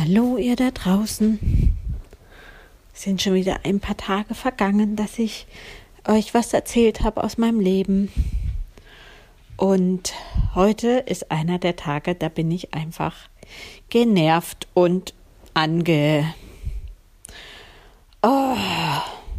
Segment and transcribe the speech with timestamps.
[0.00, 1.40] Hallo ihr da draußen.
[2.94, 5.48] Es sind schon wieder ein paar Tage vergangen, dass ich
[6.06, 8.12] euch was erzählt habe aus meinem Leben.
[9.56, 10.14] Und
[10.54, 13.28] heute ist einer der Tage, da bin ich einfach
[13.90, 15.14] genervt und
[15.54, 16.32] ange.
[18.22, 18.56] Oh,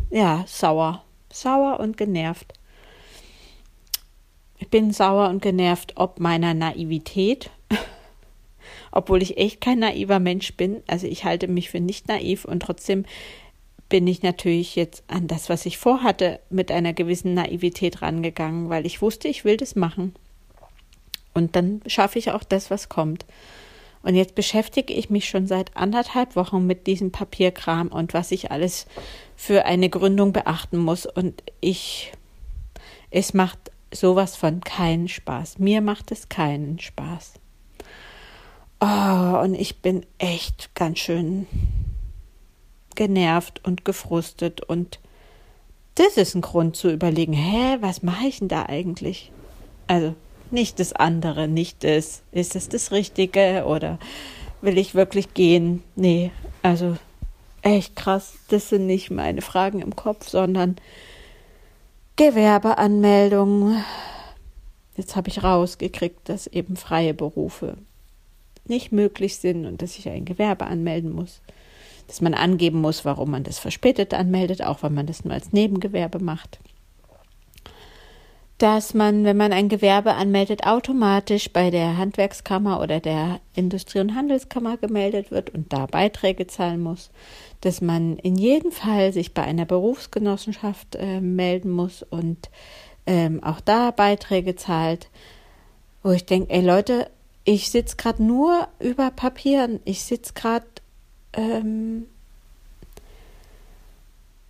[0.10, 1.06] ja, sauer.
[1.32, 2.52] Sauer und genervt.
[4.58, 7.50] Ich bin sauer und genervt ob meiner Naivität
[8.92, 10.84] obwohl ich echt kein naiver Mensch bin.
[10.88, 13.06] Also ich halte mich für nicht naiv und trotzdem
[13.90, 18.86] bin ich natürlich jetzt an das, was ich vorhatte, mit einer gewissen Naivität rangegangen, weil
[18.86, 20.16] ich wusste, ich will das machen.
[21.34, 23.26] Und dann schaffe ich auch das, was kommt.
[24.02, 28.52] Und jetzt beschäftige ich mich schon seit anderthalb Wochen mit diesem Papierkram und was ich
[28.52, 28.86] alles
[29.36, 31.06] für eine Gründung beachten muss.
[31.06, 32.14] Und ich,
[33.10, 33.60] es macht
[33.92, 35.60] sowas von keinen Spaß.
[35.60, 37.39] Mir macht es keinen Spaß.
[38.82, 41.48] Oh, und ich bin echt ganz schön
[42.96, 45.00] genervt und gefrustet und
[45.96, 49.34] das ist ein Grund zu überlegen, hä, was mache ich denn da eigentlich?
[49.88, 50.16] Also
[50.50, 54.00] nicht das andere, nicht das, ist es das Richtige oder
[54.62, 55.84] will ich wirklich gehen?
[55.98, 56.32] Nee,
[56.64, 56.96] also
[57.62, 60.78] echt krass, das sind nicht meine Fragen im Kopf, sondern
[62.16, 63.84] Gewerbeanmeldungen.
[64.96, 67.78] Jetzt habe ich rausgekriegt, dass eben freie Berufe
[68.70, 71.42] nicht möglich sind und dass ich ein Gewerbe anmelden muss.
[72.08, 75.54] Dass man angeben muss, warum man das verspätet anmeldet, auch wenn man das nur als
[75.54, 76.60] Nebengewerbe macht.
[78.58, 84.16] Dass man, wenn man ein Gewerbe anmeldet, automatisch bei der Handwerkskammer oder der Industrie- und
[84.16, 87.10] Handelskammer gemeldet wird und da Beiträge zahlen muss.
[87.62, 92.50] Dass man in jedem Fall sich bei einer Berufsgenossenschaft äh, melden muss und
[93.06, 95.10] ähm, auch da Beiträge zahlt.
[96.04, 97.10] Wo ich denke, ey Leute,
[97.44, 99.80] ich sitze gerade nur über Papieren.
[99.86, 100.66] Ich sitze gerade
[101.34, 102.06] ähm,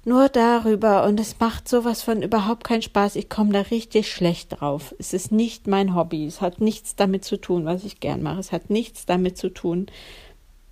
[0.05, 3.15] nur darüber und es macht sowas von überhaupt keinen Spaß.
[3.15, 4.95] Ich komme da richtig schlecht drauf.
[4.97, 6.25] Es ist nicht mein Hobby.
[6.25, 8.39] Es hat nichts damit zu tun, was ich gern mache.
[8.39, 9.87] Es hat nichts damit zu tun,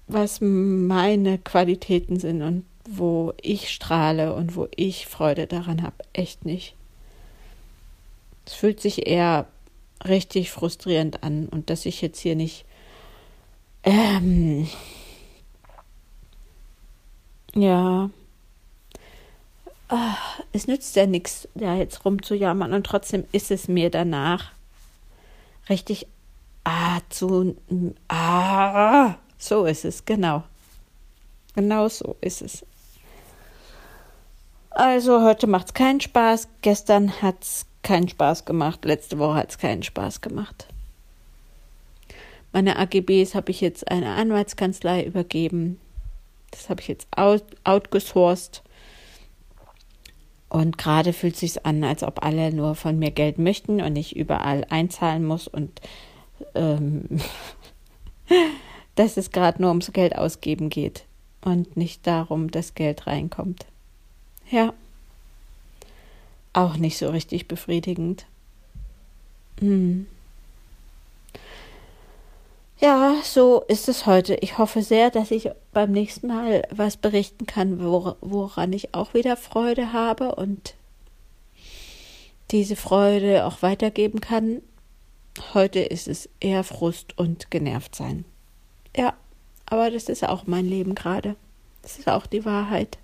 [0.07, 5.97] was meine Qualitäten sind und wo ich strahle und wo ich Freude daran habe.
[6.13, 6.75] Echt nicht.
[8.45, 9.45] Es fühlt sich eher
[10.05, 12.65] richtig frustrierend an und dass ich jetzt hier nicht
[13.83, 14.67] ähm,
[17.53, 18.09] ja
[19.87, 24.51] ach, es nützt ja nichts, da jetzt rumzujammern und trotzdem ist es mir danach
[25.69, 26.07] richtig
[26.63, 27.55] ah zu
[28.07, 30.43] ah so ist es genau.
[31.55, 32.65] Genau so ist es.
[34.69, 36.47] Also heute macht es keinen Spaß.
[36.61, 38.83] Gestern hat es keinen Spaß gemacht.
[38.83, 40.67] Letzte Woche hat es keinen Spaß gemacht.
[42.51, 45.79] Meine AGBs habe ich jetzt einer Anwaltskanzlei übergeben.
[46.51, 48.61] Das habe ich jetzt out, outgesourced.
[50.49, 53.95] Und gerade fühlt es sich an, als ob alle nur von mir Geld möchten und
[53.95, 55.79] ich überall einzahlen muss und
[56.55, 57.05] ähm,
[58.95, 61.05] dass es gerade nur ums Geld ausgeben geht
[61.41, 63.65] und nicht darum, dass Geld reinkommt.
[64.49, 64.73] Ja
[66.57, 68.25] auch nicht so richtig befriedigend.
[69.59, 70.07] Hm.
[72.79, 74.35] Ja, so ist es heute.
[74.35, 79.35] Ich hoffe sehr, dass ich beim nächsten Mal was berichten kann, woran ich auch wieder
[79.35, 80.75] Freude habe und
[82.51, 84.61] diese Freude auch weitergeben kann.
[85.53, 88.25] Heute ist es eher Frust und genervt sein.
[88.95, 89.13] Ja,
[89.65, 91.35] aber das ist auch mein Leben gerade.
[91.81, 92.97] Das ist auch die Wahrheit.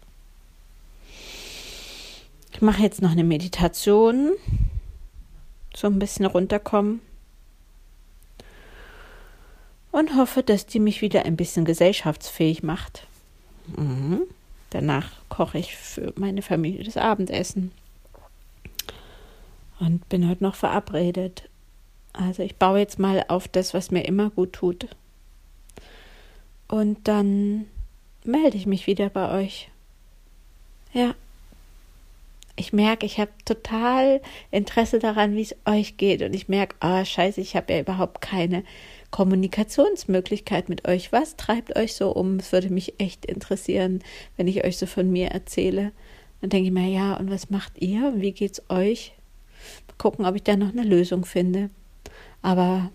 [2.63, 4.31] Mache jetzt noch eine Meditation,
[5.75, 7.01] so ein bisschen runterkommen
[9.91, 13.06] und hoffe, dass die mich wieder ein bisschen gesellschaftsfähig macht.
[13.75, 14.22] Mhm.
[14.69, 17.74] Danach koche ich für meine Familie das Abendessen
[19.81, 21.50] und bin heute noch verabredet.
[22.13, 24.88] Also ich baue jetzt mal auf das, was mir immer gut tut.
[26.69, 27.66] Und dann
[28.24, 29.69] melde ich mich wieder bei euch.
[30.94, 31.13] Ja
[32.56, 34.22] ich merke, ich habe total
[34.52, 36.22] Interesse daran, wie es euch geht.
[36.22, 38.64] Und ich merke, ah, oh, scheiße, ich habe ja überhaupt keine
[39.10, 41.12] Kommunikationsmöglichkeit mit euch.
[41.12, 42.38] Was treibt euch so um?
[42.38, 44.04] Es würde mich echt interessieren,
[44.38, 45.92] wenn ich euch so von mir erzähle.
[46.42, 48.14] Dann denke ich mir, ja, und was macht ihr?
[48.18, 49.14] Wie geht's euch?
[49.88, 51.70] Mal gucken, ob ich da noch eine Lösung finde.
[52.42, 52.92] Aber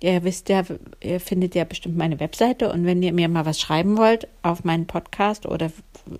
[0.00, 0.62] Ihr wisst ja,
[1.00, 4.62] ihr findet ja bestimmt meine Webseite und wenn ihr mir mal was schreiben wollt auf
[4.62, 5.72] meinen Podcast oder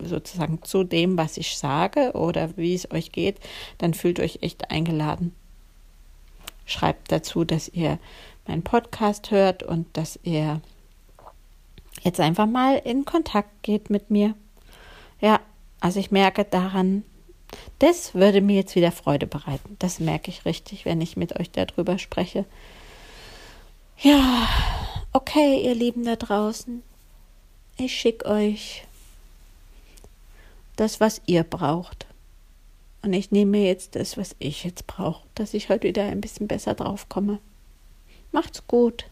[0.03, 3.37] sozusagen zu dem, was ich sage oder wie es euch geht,
[3.77, 5.33] dann fühlt euch echt eingeladen.
[6.65, 7.99] Schreibt dazu, dass ihr
[8.47, 10.61] meinen Podcast hört und dass ihr
[12.03, 14.35] jetzt einfach mal in Kontakt geht mit mir.
[15.21, 15.39] Ja,
[15.79, 17.03] also ich merke daran,
[17.79, 19.77] das würde mir jetzt wieder Freude bereiten.
[19.79, 22.45] Das merke ich richtig, wenn ich mit euch darüber spreche.
[24.01, 24.47] Ja,
[25.11, 26.83] okay, ihr Lieben da draußen.
[27.77, 28.85] Ich schicke euch
[30.77, 32.07] das, was ihr braucht.
[33.01, 36.21] Und ich nehme mir jetzt das, was ich jetzt brauche, dass ich heute wieder ein
[36.21, 37.39] bisschen besser drauf komme.
[38.31, 39.05] Macht's gut.